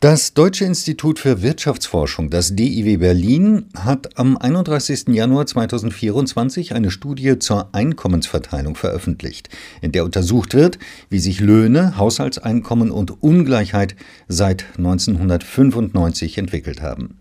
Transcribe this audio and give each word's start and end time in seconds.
Das 0.00 0.32
Deutsche 0.32 0.64
Institut 0.64 1.18
für 1.18 1.42
Wirtschaftsforschung, 1.42 2.30
das 2.30 2.54
DIW 2.54 2.98
Berlin, 2.98 3.64
hat 3.76 4.16
am 4.16 4.38
31. 4.38 5.08
Januar 5.08 5.46
2024 5.46 6.72
eine 6.72 6.92
Studie 6.92 7.40
zur 7.40 7.74
Einkommensverteilung 7.74 8.76
veröffentlicht, 8.76 9.48
in 9.82 9.90
der 9.90 10.04
untersucht 10.04 10.54
wird, 10.54 10.78
wie 11.10 11.18
sich 11.18 11.40
Löhne, 11.40 11.96
Haushaltseinkommen 11.96 12.92
und 12.92 13.24
Ungleichheit 13.24 13.96
seit 14.28 14.66
1995 14.76 16.38
entwickelt 16.38 16.80
haben. 16.80 17.18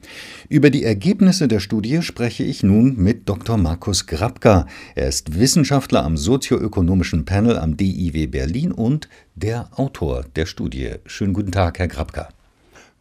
Über 0.47 0.69
die 0.69 0.83
Ergebnisse 0.83 1.47
der 1.47 1.61
Studie 1.61 2.03
spreche 2.03 2.43
ich 2.43 2.61
nun 2.61 2.95
mit 2.95 3.27
Dr. 3.27 3.57
Markus 3.57 4.05
Grabka. 4.05 4.67
Er 4.93 5.07
ist 5.07 5.39
Wissenschaftler 5.39 6.03
am 6.03 6.15
sozioökonomischen 6.15 7.25
Panel 7.25 7.57
am 7.57 7.75
DIW 7.75 8.27
Berlin 8.27 8.71
und 8.71 9.09
der 9.33 9.67
Autor 9.71 10.25
der 10.35 10.45
Studie. 10.45 10.91
Schönen 11.07 11.33
guten 11.33 11.51
Tag, 11.51 11.79
Herr 11.79 11.87
Grabka. 11.87 12.29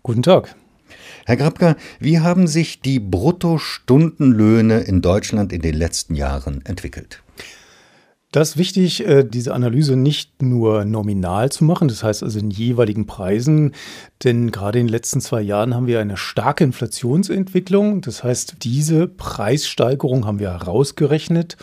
Guten 0.06 0.22
Tag. 0.22 0.54
Herr 1.24 1.36
Grabka, 1.36 1.74
wie 1.98 2.20
haben 2.20 2.46
sich 2.46 2.80
die 2.80 3.00
Bruttostundenlöhne 3.00 4.78
in 4.82 5.02
Deutschland 5.02 5.52
in 5.52 5.62
den 5.62 5.74
letzten 5.74 6.14
Jahren 6.14 6.64
entwickelt? 6.64 7.24
Das 8.30 8.50
ist 8.50 8.56
wichtig, 8.56 9.04
äh, 9.04 9.24
diese 9.24 9.52
Analyse 9.52 9.96
nicht 9.96 10.42
nur 10.42 10.84
nominal 10.84 11.50
zu 11.50 11.64
machen, 11.64 11.88
das 11.88 12.04
heißt 12.04 12.22
also 12.22 12.38
in 12.38 12.52
jeweiligen 12.52 13.06
Preisen, 13.06 13.72
denn 14.22 14.52
gerade 14.52 14.78
in 14.78 14.86
den 14.86 14.92
letzten 14.92 15.20
zwei 15.20 15.42
Jahren 15.42 15.74
haben 15.74 15.88
wir 15.88 15.98
eine 15.98 16.16
starke 16.16 16.62
Inflationsentwicklung. 16.62 18.00
Das 18.00 18.22
heißt, 18.22 18.58
diese 18.62 19.08
Preissteigerung 19.08 20.24
haben 20.24 20.38
wir 20.38 20.52
herausgerechnet 20.52 21.56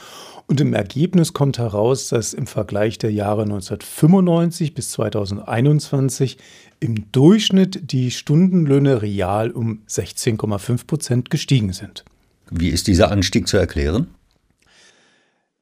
und 0.47 0.61
im 0.61 0.73
Ergebnis 0.73 1.33
kommt 1.33 1.57
heraus, 1.57 2.09
dass 2.09 2.33
im 2.33 2.47
Vergleich 2.47 2.97
der 2.97 3.11
Jahre 3.11 3.43
1995 3.43 4.73
bis 4.73 4.91
2021 4.91 6.37
im 6.79 7.11
Durchschnitt 7.11 7.91
die 7.91 8.11
Stundenlöhne 8.11 9.01
real 9.01 9.51
um 9.51 9.81
16,5 9.87 10.85
Prozent 10.85 11.29
gestiegen 11.29 11.73
sind. 11.73 12.03
Wie 12.51 12.69
ist 12.69 12.87
dieser 12.87 13.11
Anstieg 13.11 13.47
zu 13.47 13.57
erklären? 13.57 14.07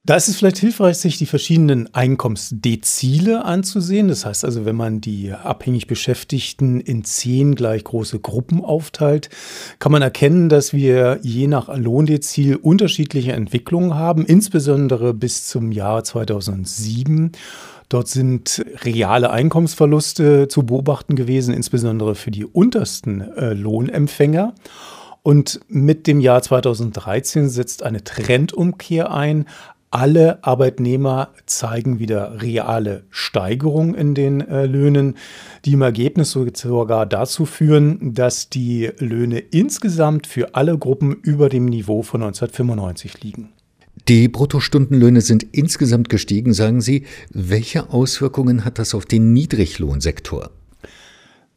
Da 0.03 0.15
ist 0.15 0.27
es 0.27 0.37
vielleicht 0.37 0.57
hilfreich, 0.57 0.97
sich 0.97 1.19
die 1.19 1.27
verschiedenen 1.27 1.93
Einkommensdezile 1.93 3.45
anzusehen. 3.45 4.07
Das 4.07 4.25
heißt 4.25 4.43
also, 4.43 4.65
wenn 4.65 4.75
man 4.75 4.99
die 4.99 5.31
abhängig 5.31 5.85
Beschäftigten 5.85 6.79
in 6.79 7.03
zehn 7.03 7.53
gleich 7.53 7.83
große 7.83 8.19
Gruppen 8.19 8.65
aufteilt, 8.65 9.29
kann 9.77 9.91
man 9.91 10.01
erkennen, 10.01 10.49
dass 10.49 10.73
wir 10.73 11.19
je 11.21 11.45
nach 11.45 11.67
Lohndezil 11.77 12.55
unterschiedliche 12.55 13.33
Entwicklungen 13.33 13.93
haben, 13.93 14.25
insbesondere 14.25 15.13
bis 15.13 15.45
zum 15.47 15.71
Jahr 15.71 16.03
2007. 16.03 17.33
Dort 17.87 18.07
sind 18.07 18.65
reale 18.83 19.29
Einkommensverluste 19.29 20.47
zu 20.47 20.65
beobachten 20.65 21.15
gewesen, 21.15 21.53
insbesondere 21.53 22.15
für 22.15 22.31
die 22.31 22.45
untersten 22.45 23.21
äh, 23.21 23.53
Lohnempfänger. 23.53 24.55
Und 25.23 25.59
mit 25.67 26.07
dem 26.07 26.19
Jahr 26.19 26.41
2013 26.41 27.49
setzt 27.49 27.83
eine 27.83 28.03
Trendumkehr 28.03 29.11
ein. 29.11 29.45
Alle 29.93 30.41
Arbeitnehmer 30.41 31.33
zeigen 31.45 31.99
wieder 31.99 32.41
reale 32.41 33.03
Steigerungen 33.09 33.93
in 33.93 34.15
den 34.15 34.39
äh, 34.39 34.65
Löhnen, 34.65 35.17
die 35.65 35.73
im 35.73 35.81
Ergebnis 35.81 36.31
sogar 36.31 37.05
dazu 37.05 37.45
führen, 37.45 38.13
dass 38.13 38.49
die 38.49 38.89
Löhne 38.99 39.39
insgesamt 39.39 40.27
für 40.27 40.55
alle 40.55 40.77
Gruppen 40.77 41.13
über 41.13 41.49
dem 41.49 41.65
Niveau 41.65 42.03
von 42.03 42.23
1995 42.23 43.21
liegen. 43.21 43.49
Die 44.07 44.29
Bruttostundenlöhne 44.29 45.19
sind 45.19 45.45
insgesamt 45.51 46.07
gestiegen, 46.07 46.53
sagen 46.53 46.79
Sie. 46.79 47.03
Welche 47.29 47.89
Auswirkungen 47.89 48.63
hat 48.63 48.79
das 48.79 48.95
auf 48.95 49.05
den 49.05 49.33
Niedriglohnsektor? 49.33 50.51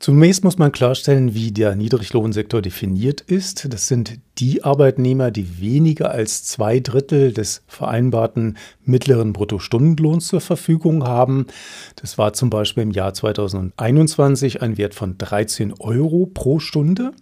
Zunächst 0.01 0.43
muss 0.43 0.59
man 0.59 0.73
klarstellen, 0.73 1.35
wie 1.35 1.53
der 1.53 1.77
Niedriglohnsektor 1.77 2.61
definiert 2.61 3.21
ist. 3.23 3.73
Das 3.73 3.87
sind 3.87 4.19
die 4.39 4.65
Arbeitnehmer, 4.65 5.31
die 5.31 5.61
weniger 5.61 6.11
als 6.11 6.45
zwei 6.45 6.81
Drittel 6.81 7.33
des 7.33 7.63
vereinbarten 7.67 8.57
mittleren 8.85 9.33
Bruttostundenlohns 9.33 10.27
zur 10.27 10.41
Verfügung 10.41 11.05
haben. 11.05 11.47
Das 11.97 12.19
war 12.19 12.33
zum 12.33 12.51
Beispiel 12.51 12.83
im 12.83 12.91
Jahr 12.91 13.15
2021 13.15 14.61
ein 14.63 14.77
Wert 14.77 14.95
von 14.95 15.17
13 15.19 15.75
Euro 15.79 16.27
pro 16.27 16.59
Stunde. 16.59 17.13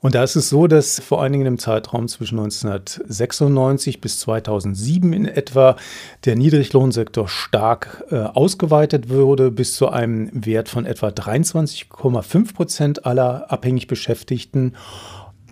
Und 0.00 0.14
da 0.14 0.24
ist 0.24 0.34
es 0.34 0.48
so, 0.48 0.66
dass 0.66 0.98
vor 0.98 1.22
allen 1.22 1.32
Dingen 1.32 1.46
im 1.46 1.58
Zeitraum 1.58 2.08
zwischen 2.08 2.38
1996 2.38 4.00
bis 4.00 4.18
2007 4.20 5.12
in 5.12 5.26
etwa 5.26 5.76
der 6.24 6.36
Niedriglohnsektor 6.36 7.28
stark 7.28 8.04
äh, 8.10 8.16
ausgeweitet 8.16 9.10
wurde, 9.10 9.50
bis 9.50 9.74
zu 9.74 9.90
einem 9.90 10.30
Wert 10.32 10.70
von 10.70 10.86
etwa 10.86 11.08
23,5 11.08 12.54
Prozent 12.54 13.04
aller 13.04 13.52
abhängig 13.52 13.88
Beschäftigten 13.88 14.74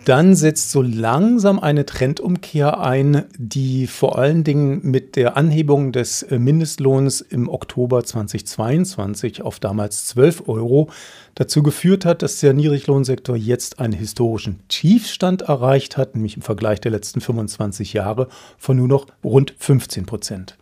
dann 0.05 0.35
setzt 0.35 0.71
so 0.71 0.81
langsam 0.81 1.59
eine 1.59 1.85
Trendumkehr 1.85 2.79
ein, 2.79 3.25
die 3.37 3.87
vor 3.87 4.17
allen 4.17 4.43
Dingen 4.43 4.81
mit 4.83 5.15
der 5.15 5.37
Anhebung 5.37 5.91
des 5.91 6.23
äh, 6.23 6.39
Mindestlohns 6.39 7.21
im 7.21 7.49
Oktober 7.49 8.03
2022 8.03 9.41
auf 9.41 9.59
damals 9.59 10.05
12 10.07 10.47
Euro 10.47 10.89
dazu 11.35 11.63
geführt 11.63 12.05
hat, 12.05 12.21
dass 12.21 12.39
der 12.39 12.53
Niedriglohnsektor 12.53 13.35
jetzt 13.35 13.79
einen 13.79 13.93
historischen 13.93 14.59
Tiefstand 14.67 15.43
erreicht 15.43 15.97
hat, 15.97 16.15
nämlich 16.15 16.35
im 16.35 16.41
Vergleich 16.41 16.81
der 16.81 16.91
letzten 16.91 17.21
25 17.21 17.93
Jahre 17.93 18.27
von 18.57 18.77
nur 18.77 18.87
noch 18.87 19.07
rund 19.23 19.53
15 19.57 20.05
Prozent. 20.05 20.57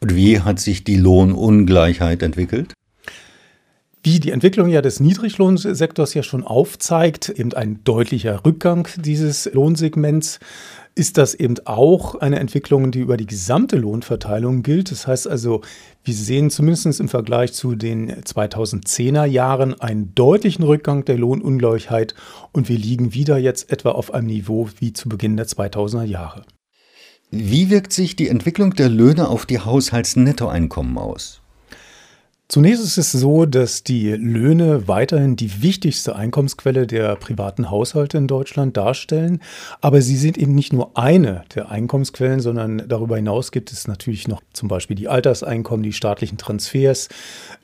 Und 0.00 0.14
wie 0.14 0.40
hat 0.40 0.60
sich 0.60 0.84
die 0.84 0.96
Lohnungleichheit 0.96 2.22
entwickelt? 2.22 2.74
Wie 4.02 4.20
die 4.20 4.30
Entwicklung 4.30 4.68
ja 4.68 4.80
des 4.80 5.00
Niedriglohnsektors 5.00 6.14
ja 6.14 6.22
schon 6.22 6.44
aufzeigt, 6.44 7.28
eben 7.30 7.52
ein 7.52 7.80
deutlicher 7.84 8.44
Rückgang 8.44 8.88
dieses 8.96 9.52
Lohnsegments, 9.52 10.38
ist 10.94 11.16
das 11.16 11.34
eben 11.34 11.56
auch 11.64 12.16
eine 12.16 12.38
Entwicklung, 12.38 12.90
die 12.90 13.00
über 13.00 13.16
die 13.16 13.26
gesamte 13.26 13.76
Lohnverteilung 13.76 14.62
gilt. 14.62 14.90
Das 14.90 15.06
heißt 15.06 15.28
also, 15.28 15.62
wir 16.02 16.14
sehen 16.14 16.50
zumindest 16.50 17.00
im 17.00 17.08
Vergleich 17.08 17.52
zu 17.52 17.74
den 17.74 18.12
2010er 18.22 19.24
Jahren 19.24 19.80
einen 19.80 20.14
deutlichen 20.14 20.64
Rückgang 20.64 21.04
der 21.04 21.18
Lohnungleichheit 21.18 22.14
und 22.52 22.68
wir 22.68 22.78
liegen 22.78 23.14
wieder 23.14 23.38
jetzt 23.38 23.70
etwa 23.70 23.90
auf 23.90 24.12
einem 24.12 24.26
Niveau 24.26 24.68
wie 24.78 24.92
zu 24.92 25.08
Beginn 25.08 25.36
der 25.36 25.46
2000er 25.46 26.04
Jahre. 26.04 26.44
Wie 27.30 27.70
wirkt 27.70 27.92
sich 27.92 28.16
die 28.16 28.28
Entwicklung 28.28 28.74
der 28.74 28.88
Löhne 28.88 29.28
auf 29.28 29.44
die 29.44 29.60
Haushaltsnettoeinkommen 29.60 30.98
aus? 30.98 31.42
Zunächst 32.50 32.82
ist 32.82 32.96
es 32.96 33.12
so, 33.12 33.44
dass 33.44 33.84
die 33.84 34.12
Löhne 34.12 34.88
weiterhin 34.88 35.36
die 35.36 35.60
wichtigste 35.60 36.16
Einkommensquelle 36.16 36.86
der 36.86 37.14
privaten 37.16 37.70
Haushalte 37.70 38.16
in 38.16 38.26
Deutschland 38.26 38.74
darstellen. 38.74 39.42
Aber 39.82 40.00
sie 40.00 40.16
sind 40.16 40.38
eben 40.38 40.54
nicht 40.54 40.72
nur 40.72 40.96
eine 40.96 41.42
der 41.54 41.70
Einkommensquellen, 41.70 42.40
sondern 42.40 42.88
darüber 42.88 43.16
hinaus 43.16 43.52
gibt 43.52 43.70
es 43.70 43.86
natürlich 43.86 44.28
noch 44.28 44.40
zum 44.54 44.68
Beispiel 44.68 44.96
die 44.96 45.08
Alterseinkommen, 45.08 45.82
die 45.82 45.92
staatlichen 45.92 46.38
Transfers 46.38 47.10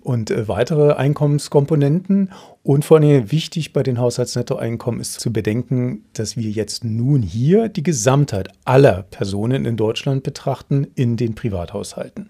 und 0.03 0.31
äh, 0.31 0.49
weitere 0.49 0.93
Einkommenskomponenten. 0.93 2.33
Und 2.63 2.85
vor 2.85 2.99
allem 2.99 3.33
wichtig 3.33 3.73
bei 3.73 3.83
den 3.83 3.99
Haushaltsnettoeinkommen 3.99 5.01
ist 5.01 5.19
zu 5.19 5.33
bedenken, 5.33 6.05
dass 6.13 6.37
wir 6.37 6.51
jetzt 6.51 6.85
nun 6.85 7.23
hier 7.23 7.71
die 7.71 7.83
Gesamtheit 7.83 8.51
aller 8.67 9.05
Personen 9.05 9.65
in 9.65 9.79
Deutschland 9.79 10.25
betrachten 10.25 10.87
in 10.95 11.17
den 11.17 11.35
Privathaushalten. 11.35 12.29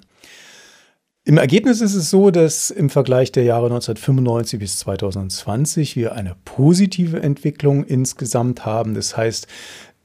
Im 1.26 1.38
Ergebnis 1.38 1.80
ist 1.80 1.94
es 1.94 2.10
so, 2.10 2.30
dass 2.30 2.68
im 2.68 2.90
Vergleich 2.90 3.32
der 3.32 3.44
Jahre 3.44 3.66
1995 3.66 4.58
bis 4.58 4.76
2020 4.80 5.96
wir 5.96 6.14
eine 6.14 6.36
positive 6.44 7.22
Entwicklung 7.22 7.82
insgesamt 7.84 8.66
haben. 8.66 8.92
Das 8.92 9.16
heißt, 9.16 9.46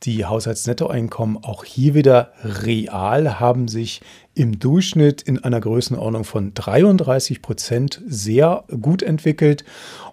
die 0.03 0.23
Haushaltsnettoeinkommen 0.23 1.43
auch 1.43 1.65
hier 1.65 1.93
wieder 1.93 2.31
real 2.41 3.37
haben 3.37 3.67
sich 3.67 3.99
im 4.33 4.59
Durchschnitt 4.59 5.21
in 5.21 5.43
einer 5.43 5.59
Größenordnung 5.59 6.23
von 6.23 6.53
33 6.53 7.41
Prozent 7.41 8.01
sehr 8.07 8.63
gut 8.79 9.03
entwickelt. 9.03 9.65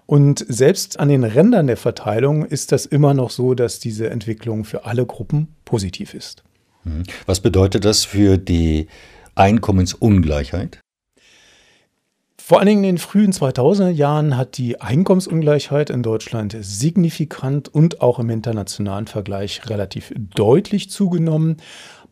Und 0.07 0.45
selbst 0.49 0.99
an 0.99 1.07
den 1.07 1.23
Rändern 1.23 1.67
der 1.67 1.77
Verteilung 1.77 2.43
ist 2.43 2.73
das 2.73 2.85
immer 2.85 3.13
noch 3.13 3.29
so, 3.29 3.53
dass 3.53 3.79
diese 3.79 4.09
Entwicklung 4.09 4.65
für 4.65 4.83
alle 4.83 5.05
Gruppen 5.05 5.55
positiv 5.63 6.13
ist. 6.13 6.43
Mhm. 6.83 7.03
Was 7.25 7.39
bedeutet 7.39 7.85
das 7.85 8.03
für 8.03 8.37
die 8.37 8.87
Einkommensungleichheit? 9.35 10.81
Vor 12.47 12.59
allen 12.59 12.67
Dingen 12.67 12.83
in 12.85 12.95
den 12.95 12.97
frühen 12.97 13.33
2000er 13.33 13.89
Jahren 13.89 14.37
hat 14.37 14.57
die 14.57 14.79
Einkommensungleichheit 14.79 15.89
in 15.89 16.01
Deutschland 16.01 16.55
signifikant 16.57 17.67
und 17.67 17.99
auch 17.99 18.19
im 18.19 18.29
internationalen 18.29 19.05
Vergleich 19.05 19.69
relativ 19.69 20.13
deutlich 20.15 20.89
zugenommen. 20.89 21.57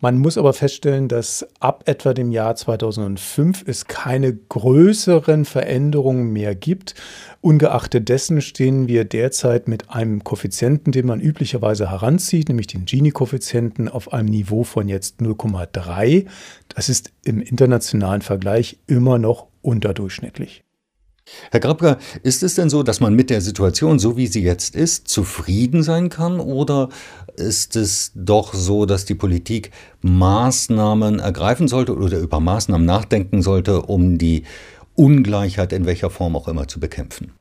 Man 0.01 0.19
muss 0.19 0.37
aber 0.37 0.51
feststellen, 0.51 1.07
dass 1.07 1.47
ab 1.61 1.83
etwa 1.85 2.13
dem 2.13 2.33
Jahr 2.33 2.53
2005 2.57 3.63
es 3.65 3.87
keine 3.87 4.35
größeren 4.35 5.45
Veränderungen 5.45 6.33
mehr 6.33 6.53
gibt. 6.53 6.95
Ungeachtet 7.39 8.09
dessen 8.09 8.41
stehen 8.41 8.89
wir 8.89 9.05
derzeit 9.05 9.69
mit 9.69 9.89
einem 9.89 10.25
Koeffizienten, 10.25 10.91
den 10.91 11.05
man 11.05 11.21
üblicherweise 11.21 11.89
heranzieht, 11.89 12.49
nämlich 12.49 12.67
den 12.67 12.83
Gini-Koeffizienten, 12.83 13.87
auf 13.87 14.11
einem 14.11 14.27
Niveau 14.27 14.65
von 14.65 14.89
jetzt 14.89 15.21
0,3. 15.21 16.25
Das 16.67 16.89
ist 16.89 17.13
im 17.23 17.39
internationalen 17.39 18.21
Vergleich 18.21 18.79
immer 18.85 19.17
noch 19.17 19.47
unterdurchschnittlich. 19.65 20.63
Herr 21.49 21.59
Grabka, 21.59 21.97
ist 22.21 22.43
es 22.43 22.53
denn 22.53 22.69
so, 22.69 22.83
dass 22.83 22.99
man 22.99 23.15
mit 23.15 23.31
der 23.31 23.41
Situation, 23.41 23.97
so 23.97 24.15
wie 24.15 24.27
sie 24.27 24.43
jetzt 24.43 24.75
ist, 24.75 25.07
zufrieden 25.07 25.81
sein 25.81 26.09
kann? 26.09 26.39
Oder 26.39 26.89
ist 27.35 27.75
es 27.75 28.11
doch 28.13 28.53
so, 28.53 28.85
dass 28.85 29.05
die 29.05 29.15
Politik 29.15 29.71
Maßnahmen 30.01 31.19
ergreifen 31.19 31.67
sollte 31.67 31.95
oder 31.95 32.19
über 32.19 32.39
Maßnahmen 32.39 32.85
nachdenken 32.85 33.41
sollte, 33.41 33.81
um 33.81 34.19
die 34.19 34.43
Ungleichheit 34.93 35.73
in 35.73 35.87
welcher 35.87 36.11
Form 36.11 36.35
auch 36.35 36.47
immer 36.47 36.67
zu 36.67 36.79
bekämpfen? 36.79 37.31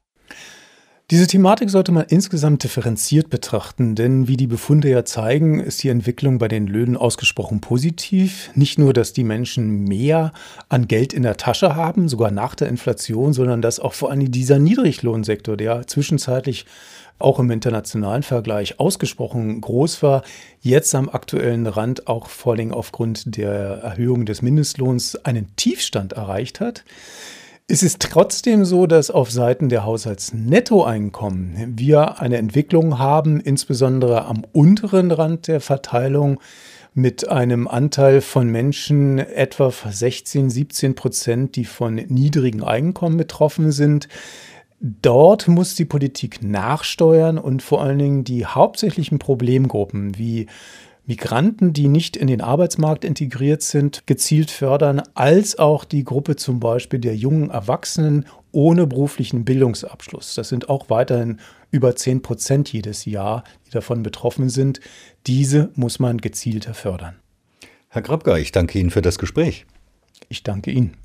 Diese 1.14 1.28
Thematik 1.28 1.70
sollte 1.70 1.92
man 1.92 2.06
insgesamt 2.08 2.64
differenziert 2.64 3.30
betrachten, 3.30 3.94
denn 3.94 4.26
wie 4.26 4.36
die 4.36 4.48
Befunde 4.48 4.90
ja 4.90 5.04
zeigen, 5.04 5.60
ist 5.60 5.80
die 5.84 5.88
Entwicklung 5.88 6.38
bei 6.38 6.48
den 6.48 6.66
Löhnen 6.66 6.96
ausgesprochen 6.96 7.60
positiv. 7.60 8.50
Nicht 8.56 8.80
nur, 8.80 8.92
dass 8.92 9.12
die 9.12 9.22
Menschen 9.22 9.84
mehr 9.84 10.32
an 10.68 10.88
Geld 10.88 11.12
in 11.12 11.22
der 11.22 11.36
Tasche 11.36 11.76
haben, 11.76 12.08
sogar 12.08 12.32
nach 12.32 12.56
der 12.56 12.66
Inflation, 12.66 13.32
sondern 13.32 13.62
dass 13.62 13.78
auch 13.78 13.92
vor 13.92 14.10
allem 14.10 14.32
dieser 14.32 14.58
Niedriglohnsektor, 14.58 15.56
der 15.56 15.86
zwischenzeitlich 15.86 16.66
auch 17.20 17.38
im 17.38 17.48
internationalen 17.52 18.24
Vergleich 18.24 18.80
ausgesprochen 18.80 19.60
groß 19.60 20.02
war, 20.02 20.24
jetzt 20.62 20.96
am 20.96 21.08
aktuellen 21.08 21.68
Rand 21.68 22.08
auch 22.08 22.26
vor 22.26 22.56
allem 22.56 22.72
aufgrund 22.72 23.36
der 23.36 23.52
Erhöhung 23.52 24.26
des 24.26 24.42
Mindestlohns 24.42 25.14
einen 25.24 25.54
Tiefstand 25.54 26.14
erreicht 26.14 26.58
hat. 26.58 26.82
Es 27.66 27.82
ist 27.82 28.02
trotzdem 28.02 28.66
so, 28.66 28.86
dass 28.86 29.10
auf 29.10 29.30
Seiten 29.30 29.70
der 29.70 29.86
Haushaltsnettoeinkommen 29.86 31.78
wir 31.78 32.20
eine 32.20 32.36
Entwicklung 32.36 32.98
haben, 32.98 33.40
insbesondere 33.40 34.26
am 34.26 34.44
unteren 34.52 35.10
Rand 35.10 35.48
der 35.48 35.62
Verteilung 35.62 36.40
mit 36.92 37.26
einem 37.26 37.66
Anteil 37.66 38.20
von 38.20 38.48
Menschen 38.48 39.18
etwa 39.18 39.70
16, 39.70 40.50
17 40.50 40.94
Prozent, 40.94 41.56
die 41.56 41.64
von 41.64 41.94
niedrigen 41.94 42.62
Einkommen 42.62 43.16
betroffen 43.16 43.72
sind. 43.72 44.08
Dort 44.80 45.48
muss 45.48 45.74
die 45.74 45.86
Politik 45.86 46.42
nachsteuern 46.42 47.38
und 47.38 47.62
vor 47.62 47.82
allen 47.82 47.98
Dingen 47.98 48.24
die 48.24 48.44
hauptsächlichen 48.44 49.18
Problemgruppen 49.18 50.18
wie 50.18 50.48
Migranten, 51.06 51.72
die 51.72 51.88
nicht 51.88 52.16
in 52.16 52.26
den 52.26 52.40
Arbeitsmarkt 52.40 53.04
integriert 53.04 53.62
sind, 53.62 54.06
gezielt 54.06 54.50
fördern, 54.50 55.02
als 55.14 55.58
auch 55.58 55.84
die 55.84 56.04
Gruppe 56.04 56.36
zum 56.36 56.60
Beispiel 56.60 56.98
der 56.98 57.14
jungen 57.14 57.50
Erwachsenen 57.50 58.26
ohne 58.52 58.86
beruflichen 58.86 59.44
Bildungsabschluss. 59.44 60.34
Das 60.34 60.48
sind 60.48 60.68
auch 60.68 60.88
weiterhin 60.88 61.40
über 61.70 61.94
10 61.94 62.22
Prozent 62.22 62.72
jedes 62.72 63.04
Jahr, 63.04 63.44
die 63.66 63.70
davon 63.70 64.02
betroffen 64.02 64.48
sind. 64.48 64.80
Diese 65.26 65.70
muss 65.74 65.98
man 65.98 66.18
gezielter 66.18 66.72
fördern. 66.72 67.16
Herr 67.88 68.02
Grabka, 68.02 68.38
ich 68.38 68.52
danke 68.52 68.78
Ihnen 68.78 68.90
für 68.90 69.02
das 69.02 69.18
Gespräch. 69.18 69.66
Ich 70.28 70.42
danke 70.42 70.70
Ihnen. 70.70 70.96